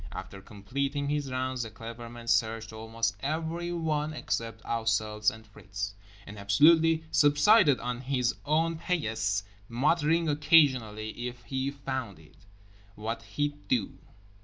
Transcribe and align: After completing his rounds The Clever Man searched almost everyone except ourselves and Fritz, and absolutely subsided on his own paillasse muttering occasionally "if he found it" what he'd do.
After 0.11 0.41
completing 0.41 1.09
his 1.09 1.31
rounds 1.31 1.61
The 1.61 1.69
Clever 1.69 2.09
Man 2.09 2.25
searched 2.25 2.73
almost 2.73 3.15
everyone 3.19 4.13
except 4.13 4.65
ourselves 4.65 5.29
and 5.29 5.45
Fritz, 5.45 5.93
and 6.25 6.39
absolutely 6.39 7.03
subsided 7.11 7.79
on 7.79 8.01
his 8.01 8.33
own 8.43 8.79
paillasse 8.79 9.43
muttering 9.69 10.27
occasionally 10.27 11.27
"if 11.27 11.43
he 11.43 11.69
found 11.69 12.17
it" 12.17 12.47
what 12.95 13.21
he'd 13.37 13.67
do. 13.67 13.99